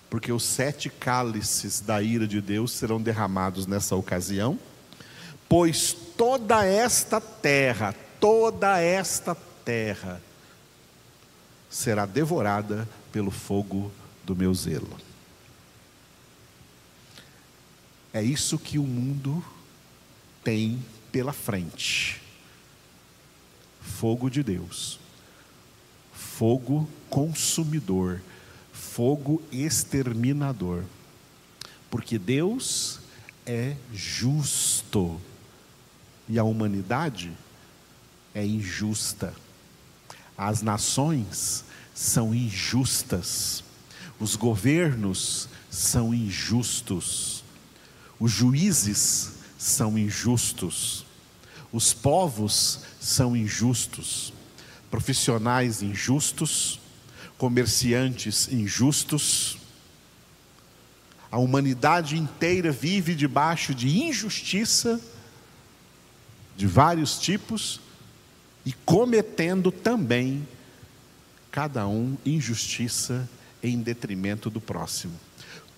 Porque 0.09 0.31
os 0.31 0.43
sete 0.43 0.89
cálices 0.89 1.79
da 1.79 2.01
ira 2.01 2.27
de 2.27 2.41
Deus 2.41 2.71
serão 2.73 3.01
derramados 3.01 3.65
nessa 3.65 3.95
ocasião, 3.95 4.59
pois 5.49 5.91
toda 6.15 6.63
esta 6.63 7.19
terra, 7.19 7.95
toda 8.19 8.79
esta 8.79 9.33
terra 9.65 10.21
será 11.67 12.05
devorada 12.05 12.87
pelo 13.11 13.31
fogo 13.31 13.91
do 14.23 14.35
meu 14.35 14.53
zelo. 14.53 14.95
É 18.13 18.21
isso 18.21 18.59
que 18.59 18.77
o 18.77 18.83
mundo 18.83 19.43
tem 20.43 20.83
pela 21.11 21.33
frente. 21.33 22.21
Fogo 23.81 24.29
de 24.29 24.43
Deus, 24.43 24.99
fogo 26.13 26.87
consumidor, 27.09 28.21
fogo 28.71 29.41
exterminador. 29.51 30.83
Porque 31.89 32.19
Deus 32.19 32.99
é 33.45 33.75
justo 33.91 35.19
e 36.29 36.37
a 36.37 36.43
humanidade 36.43 37.31
é 38.33 38.45
injusta. 38.45 39.33
As 40.37 40.61
nações 40.61 41.65
são 41.93 42.33
injustas, 42.33 43.63
os 44.19 44.35
governos 44.35 45.49
são 45.71 46.13
injustos, 46.13 47.43
os 48.19 48.31
juízes 48.31 49.31
são 49.57 49.97
injustos, 49.97 51.05
os 51.73 51.93
povos 51.93 52.81
são 53.01 53.35
injustos, 53.35 54.31
profissionais 54.89 55.81
injustos, 55.81 56.79
comerciantes 57.37 58.47
injustos, 58.51 59.57
a 61.31 61.37
humanidade 61.37 62.17
inteira 62.17 62.71
vive 62.71 63.13
debaixo 63.13 63.73
de 63.73 63.87
injustiça 63.99 64.99
de 66.59 66.67
vários 66.67 67.17
tipos 67.17 67.79
e 68.65 68.73
cometendo 68.83 69.71
também, 69.71 70.45
cada 71.49 71.87
um, 71.87 72.17
injustiça 72.25 73.29
em 73.63 73.81
detrimento 73.81 74.49
do 74.49 74.59
próximo. 74.59 75.13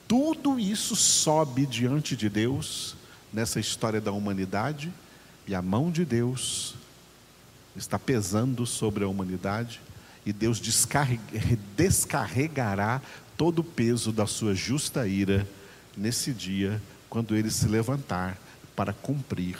Tudo 0.07 0.59
isso 0.59 0.95
sobe 0.95 1.67
diante 1.67 2.15
de 2.15 2.27
Deus 2.27 2.95
nessa 3.31 3.59
história 3.59 4.01
da 4.01 4.11
humanidade 4.11 4.91
e 5.45 5.53
a 5.53 5.61
mão 5.61 5.91
de 5.91 6.03
Deus 6.03 6.73
está 7.75 7.99
pesando 7.99 8.65
sobre 8.65 9.03
a 9.03 9.07
humanidade 9.07 9.79
e 10.25 10.33
Deus 10.33 10.59
descarregará 11.77 13.03
todo 13.37 13.59
o 13.59 13.63
peso 13.63 14.11
da 14.11 14.25
sua 14.25 14.55
justa 14.55 15.07
ira 15.07 15.47
nesse 15.95 16.33
dia, 16.33 16.81
quando 17.07 17.35
ele 17.35 17.51
se 17.51 17.67
levantar 17.67 18.35
para 18.75 18.91
cumprir 18.93 19.59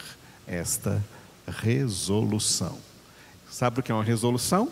esta 0.51 1.03
resolução. 1.47 2.77
Sabe 3.49 3.79
o 3.79 3.83
que 3.83 3.91
é 3.91 3.95
uma 3.95 4.03
resolução? 4.03 4.71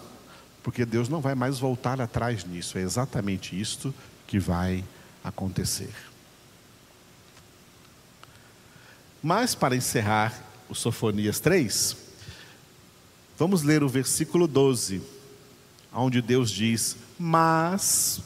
Porque 0.62 0.86
Deus 0.86 1.08
não 1.08 1.22
vai 1.22 1.34
mais 1.34 1.58
voltar 1.58 2.02
atrás 2.02 2.44
nisso. 2.44 2.78
É 2.78 2.82
exatamente 2.82 3.60
isto 3.60 3.96
que 4.28 4.38
vai 4.38 4.84
acontecer. 5.24 5.94
Mas, 9.24 9.56
para 9.56 9.76
encerrar 9.76 10.42
o 10.70 10.76
Sofonias 10.76 11.40
3, 11.40 11.96
vamos 13.38 13.64
ler 13.64 13.84
o 13.84 13.90
versículo 13.90 14.48
12, 14.48 15.02
onde 15.94 16.22
Deus 16.22 16.52
diz: 16.52 16.96
Mas, 17.18 18.22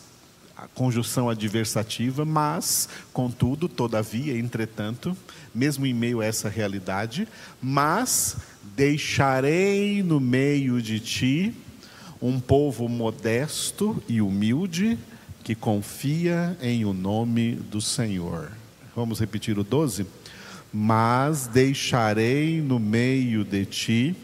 conjunção 0.73 1.30
adversativa, 1.30 2.26
mas, 2.26 2.89
contudo, 3.12 3.67
todavia, 3.67 4.38
entretanto, 4.38 5.15
mesmo 5.54 5.86
em 5.86 5.93
meio 5.93 6.21
a 6.21 6.26
essa 6.26 6.49
realidade, 6.49 7.28
mas 7.62 8.38
deixarei 8.76 10.02
no 10.02 10.19
meio 10.19 10.82
de 10.82 10.99
ti 10.99 11.54
um 12.21 12.39
povo 12.39 12.88
modesto 12.88 14.02
e 14.08 14.21
humilde 14.21 14.97
que 15.43 15.54
confia 15.54 16.58
em 16.62 16.86
o 16.86 16.93
nome 16.93 17.56
do 17.56 17.82
Senhor. 17.82 18.52
Vamos 18.95 19.19
repetir 19.19 19.60
o 19.60 19.63
12? 19.63 20.06
Mas 20.71 21.47
deixarei 21.47 22.62
no 22.62 22.80
meio 22.80 23.43
de 23.43 23.65
ti 23.65 24.15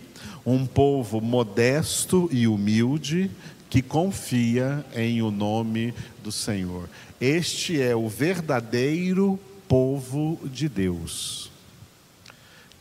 um 0.46 0.66
povo 0.66 1.20
modesto 1.20 2.30
e 2.32 2.48
humilde 2.48 3.30
que 3.70 3.82
confia 3.82 4.84
em 4.96 5.22
o 5.22 5.30
nome 5.30 5.94
do 6.24 6.32
Senhor. 6.32 6.90
Este 7.22 7.80
é 7.82 7.96
o 7.96 8.10
verdadeiro 8.10 9.40
povo 9.68 10.40
de 10.46 10.68
Deus, 10.68 11.52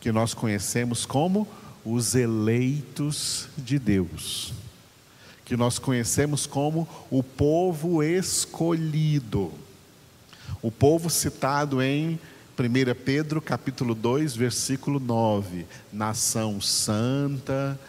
que 0.01 0.11
nós 0.11 0.33
conhecemos 0.33 1.05
como 1.05 1.47
os 1.85 2.15
eleitos 2.15 3.47
de 3.57 3.77
Deus, 3.77 4.53
que 5.45 5.55
nós 5.55 5.77
conhecemos 5.77 6.47
como 6.47 6.87
o 7.11 7.21
povo 7.21 8.01
escolhido. 8.01 9.51
O 10.61 10.71
povo 10.71 11.09
citado 11.09 11.81
em 11.81 12.19
1 12.57 13.03
Pedro 13.05 13.41
capítulo 13.41 13.95
2, 13.95 14.35
versículo 14.35 14.99
9, 14.99 15.65
nação 15.93 16.59
santa, 16.59 17.79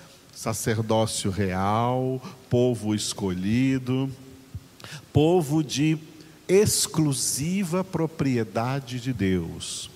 sacerdócio 0.40 1.31
real, 1.31 2.18
povo 2.48 2.94
escolhido, 2.94 4.11
povo 5.12 5.62
de 5.62 5.98
exclusiva 6.48 7.85
propriedade 7.85 8.98
de 9.00 9.12
Deus. 9.12 9.90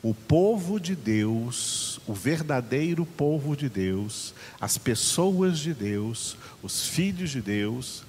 O 0.00 0.14
povo 0.14 0.78
de 0.78 0.94
Deus, 0.94 1.98
o 2.06 2.14
verdadeiro 2.14 3.04
povo 3.04 3.56
de 3.56 3.68
Deus, 3.68 4.32
as 4.60 4.78
pessoas 4.78 5.58
de 5.58 5.74
Deus, 5.74 6.36
os 6.62 6.86
filhos 6.86 7.30
de 7.30 7.42
Deus, 7.42 8.04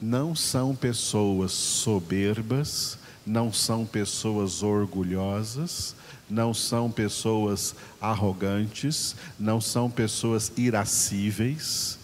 não 0.00 0.34
são 0.34 0.74
pessoas 0.74 1.52
soberbas, 1.52 2.98
não 3.24 3.52
são 3.52 3.86
pessoas 3.86 4.64
orgulhosas, 4.64 5.94
não 6.28 6.54
são 6.54 6.90
pessoas 6.90 7.74
arrogantes, 8.00 9.14
não 9.38 9.60
são 9.60 9.90
pessoas 9.90 10.52
irascíveis, 10.56 11.98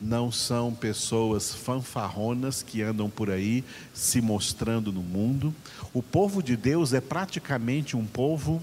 não 0.00 0.32
são 0.32 0.72
pessoas 0.72 1.54
fanfarronas 1.54 2.62
que 2.62 2.82
andam 2.82 3.10
por 3.10 3.30
aí 3.30 3.64
se 3.92 4.20
mostrando 4.20 4.90
no 4.90 5.02
mundo. 5.02 5.54
O 5.92 6.02
povo 6.02 6.42
de 6.42 6.56
Deus 6.56 6.92
é 6.92 7.00
praticamente 7.00 7.96
um 7.96 8.06
povo 8.06 8.62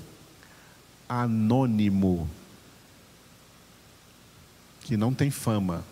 anônimo, 1.07 2.27
que 4.81 4.97
não 4.97 5.13
tem 5.13 5.29
fama 5.29 5.83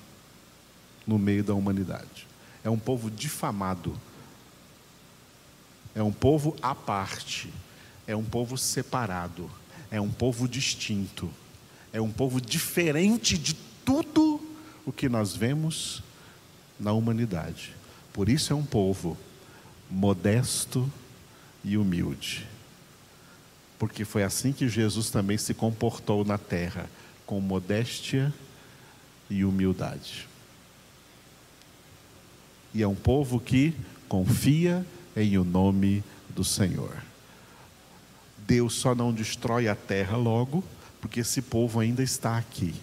no 1.05 1.19
meio 1.19 1.43
da 1.43 1.53
humanidade. 1.53 2.27
É 2.63 2.69
um 2.69 2.79
povo 2.79 3.11
difamado. 3.11 3.95
É 5.93 6.01
um 6.01 6.11
povo 6.11 6.55
à 6.61 6.73
parte. 6.73 7.53
É 8.07 8.15
um 8.15 8.23
povo 8.23 8.57
separado. 8.57 9.49
É 9.91 9.99
um 9.99 10.11
povo 10.11 10.47
distinto. 10.47 11.29
É 11.91 12.01
um 12.01 12.11
povo 12.11 12.41
diferente 12.41 13.37
de 13.37 13.53
tudo 13.85 14.41
o 14.85 14.91
que 14.91 15.07
nós 15.07 15.35
vemos 15.35 16.03
na 16.79 16.91
humanidade. 16.91 17.73
Por 18.11 18.29
isso 18.29 18.51
é 18.51 18.55
um 18.55 18.65
povo 18.65 19.17
modesto 19.89 20.91
e 21.63 21.77
humilde. 21.77 22.47
Porque 23.77 24.05
foi 24.05 24.23
assim 24.23 24.51
que 24.51 24.69
Jesus 24.69 25.09
também 25.09 25.37
se 25.37 25.53
comportou 25.53 26.23
na 26.23 26.37
terra, 26.37 26.89
com 27.25 27.39
modéstia 27.41 28.33
e 29.29 29.43
humildade. 29.43 30.27
E 32.73 32.83
é 32.83 32.87
um 32.87 32.95
povo 32.95 33.39
que 33.39 33.73
confia 34.07 34.85
em 35.15 35.37
o 35.37 35.43
nome 35.43 36.03
do 36.29 36.43
Senhor. 36.43 36.95
Deus 38.47 38.73
só 38.75 38.93
não 38.93 39.11
destrói 39.11 39.67
a 39.67 39.75
terra 39.75 40.17
logo, 40.17 40.63
porque 41.01 41.21
esse 41.21 41.41
povo 41.41 41.79
ainda 41.79 42.03
está 42.03 42.37
aqui 42.37 42.73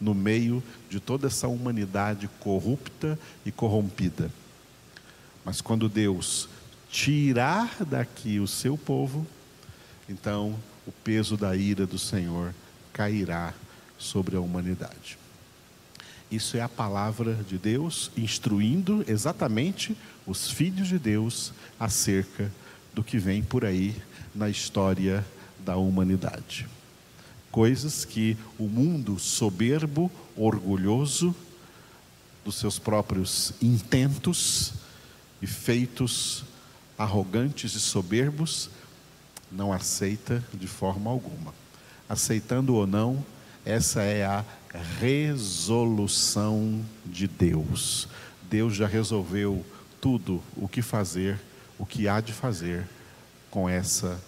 no 0.00 0.14
meio 0.14 0.62
de 0.88 0.98
toda 0.98 1.26
essa 1.26 1.46
humanidade 1.46 2.28
corrupta 2.40 3.18
e 3.44 3.52
corrompida. 3.52 4.30
Mas 5.44 5.60
quando 5.60 5.88
Deus 5.88 6.48
tirar 6.90 7.84
daqui 7.84 8.40
o 8.40 8.46
seu 8.46 8.78
povo, 8.78 9.26
então 10.08 10.58
o 10.86 10.92
peso 10.92 11.36
da 11.36 11.54
ira 11.54 11.86
do 11.86 11.98
Senhor 11.98 12.54
cairá 12.92 13.52
sobre 13.98 14.36
a 14.36 14.40
humanidade. 14.40 15.18
Isso 16.30 16.56
é 16.56 16.60
a 16.60 16.68
palavra 16.68 17.34
de 17.34 17.58
Deus 17.58 18.10
instruindo 18.16 19.04
exatamente 19.06 19.96
os 20.26 20.50
filhos 20.50 20.88
de 20.88 20.98
Deus 20.98 21.52
acerca 21.78 22.50
do 22.94 23.02
que 23.02 23.18
vem 23.18 23.42
por 23.42 23.64
aí 23.64 23.94
na 24.34 24.48
história 24.48 25.24
da 25.58 25.76
humanidade. 25.76 26.66
Coisas 27.50 28.04
que 28.04 28.36
o 28.58 28.64
mundo 28.64 29.18
soberbo, 29.18 30.10
orgulhoso 30.36 31.34
dos 32.44 32.56
seus 32.56 32.78
próprios 32.78 33.52
intentos 33.60 34.72
e 35.42 35.46
feitos 35.46 36.44
arrogantes 36.96 37.74
e 37.74 37.80
soberbos 37.80 38.70
não 39.50 39.72
aceita 39.72 40.44
de 40.54 40.66
forma 40.66 41.10
alguma. 41.10 41.52
Aceitando 42.08 42.74
ou 42.74 42.86
não, 42.86 43.24
essa 43.64 44.02
é 44.02 44.24
a 44.24 44.44
resolução 45.00 46.84
de 47.04 47.26
Deus. 47.26 48.08
Deus 48.48 48.74
já 48.74 48.86
resolveu 48.86 49.64
tudo 50.00 50.42
o 50.56 50.68
que 50.68 50.82
fazer, 50.82 51.38
o 51.80 51.86
que 51.86 52.06
há 52.06 52.20
de 52.20 52.34
fazer 52.34 52.86
com 53.50 53.66
essa 53.66 54.20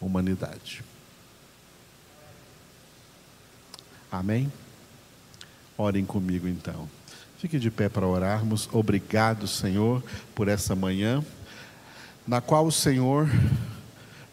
humanidade. 0.00 0.82
Amém? 4.10 4.50
Orem 5.76 6.06
comigo 6.06 6.48
então. 6.48 6.88
Fique 7.38 7.58
de 7.58 7.70
pé 7.70 7.90
para 7.90 8.06
orarmos. 8.06 8.70
Obrigado, 8.72 9.46
Senhor, 9.46 10.02
por 10.34 10.48
essa 10.48 10.74
manhã, 10.74 11.22
na 12.26 12.40
qual 12.40 12.66
o 12.66 12.72
Senhor 12.72 13.28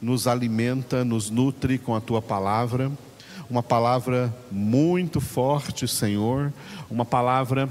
nos 0.01 0.25
alimenta, 0.25 1.03
nos 1.03 1.29
nutre 1.29 1.77
com 1.77 1.93
a 1.93 1.99
tua 1.99 2.21
palavra, 2.21 2.89
uma 3.49 3.61
palavra 3.61 4.33
muito 4.49 5.19
forte, 5.19 5.89
Senhor, 5.89 6.53
uma 6.89 7.03
palavra 7.03 7.69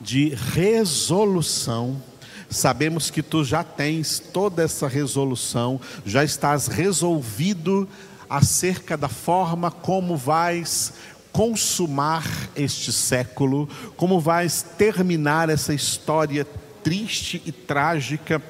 de 0.00 0.30
resolução. 0.30 2.02
Sabemos 2.50 3.10
que 3.10 3.22
tu 3.22 3.44
já 3.44 3.62
tens 3.62 4.18
toda 4.18 4.64
essa 4.64 4.88
resolução, 4.88 5.80
já 6.04 6.24
estás 6.24 6.66
resolvido 6.66 7.88
acerca 8.28 8.96
da 8.96 9.08
forma 9.08 9.70
como 9.70 10.16
vais 10.16 10.92
consumar 11.30 12.24
este 12.56 12.92
século, 12.92 13.68
como 13.96 14.18
vais 14.18 14.62
terminar 14.76 15.48
essa 15.48 15.72
história 15.72 16.44
triste 16.82 17.40
e 17.46 17.52
trágica 17.52 18.42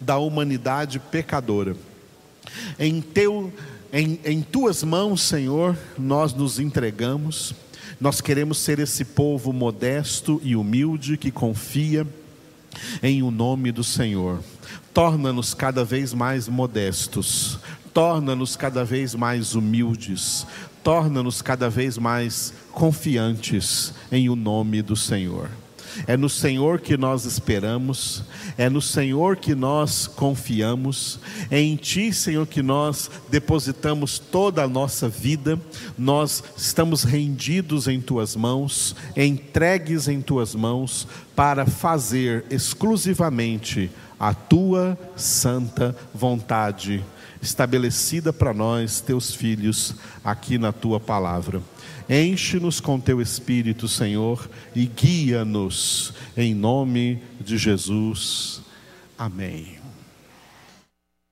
da 0.00 0.16
humanidade 0.16 0.98
pecadora. 0.98 1.76
Em, 2.78 3.02
teu, 3.02 3.52
em, 3.92 4.18
em 4.24 4.40
tuas 4.40 4.82
mãos, 4.82 5.22
Senhor, 5.22 5.76
nós 5.98 6.32
nos 6.32 6.58
entregamos. 6.58 7.54
Nós 8.00 8.22
queremos 8.22 8.58
ser 8.58 8.78
esse 8.78 9.04
povo 9.04 9.52
modesto 9.52 10.40
e 10.42 10.56
humilde 10.56 11.18
que 11.18 11.30
confia 11.30 12.06
em 13.02 13.22
o 13.22 13.30
nome 13.30 13.72
do 13.72 13.84
Senhor. 13.84 14.40
Torna-nos 14.92 15.54
cada 15.54 15.84
vez 15.84 16.12
mais 16.12 16.48
modestos, 16.48 17.58
torna-nos 17.94 18.56
cada 18.56 18.84
vez 18.84 19.14
mais 19.14 19.54
humildes, 19.54 20.46
torna-nos 20.82 21.42
cada 21.42 21.68
vez 21.68 21.98
mais 21.98 22.52
confiantes 22.72 23.94
em 24.10 24.28
o 24.28 24.36
nome 24.36 24.82
do 24.82 24.96
Senhor. 24.96 25.48
É 26.06 26.16
no 26.16 26.28
Senhor 26.28 26.80
que 26.80 26.96
nós 26.96 27.24
esperamos, 27.24 28.22
é 28.56 28.68
no 28.68 28.80
Senhor 28.80 29.36
que 29.36 29.54
nós 29.54 30.06
confiamos, 30.06 31.18
é 31.50 31.60
em 31.60 31.76
Ti, 31.76 32.12
Senhor, 32.12 32.46
que 32.46 32.62
nós 32.62 33.10
depositamos 33.30 34.18
toda 34.18 34.62
a 34.62 34.68
nossa 34.68 35.08
vida, 35.08 35.58
nós 35.98 36.42
estamos 36.56 37.02
rendidos 37.02 37.88
em 37.88 38.00
Tuas 38.00 38.36
mãos, 38.36 38.94
entregues 39.16 40.08
em 40.08 40.20
Tuas 40.20 40.54
mãos, 40.54 41.06
para 41.34 41.64
fazer 41.64 42.44
exclusivamente 42.50 43.90
a 44.18 44.34
Tua 44.34 44.98
santa 45.16 45.96
vontade, 46.14 47.02
estabelecida 47.40 48.32
para 48.32 48.52
nós, 48.52 49.00
Teus 49.00 49.34
filhos, 49.34 49.94
aqui 50.22 50.58
na 50.58 50.72
Tua 50.72 51.00
palavra. 51.00 51.62
Enche-nos 52.10 52.80
com 52.80 52.98
teu 52.98 53.20
Espírito, 53.20 53.86
Senhor, 53.86 54.50
e 54.74 54.84
guia-nos 54.84 56.12
em 56.36 56.52
nome 56.52 57.22
de 57.40 57.56
Jesus. 57.56 58.60
Amém. 59.16 59.79